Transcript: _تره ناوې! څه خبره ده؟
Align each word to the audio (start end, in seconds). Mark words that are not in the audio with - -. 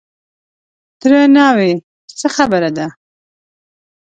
_تره 0.99 1.19
ناوې! 1.35 1.71
څه 2.19 2.27
خبره 2.35 2.69
ده؟ 2.77 2.87